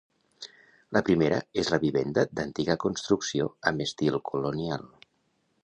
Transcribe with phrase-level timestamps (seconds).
[0.97, 4.89] La primera és la vivenda d'antiga construcció amb estil colonial.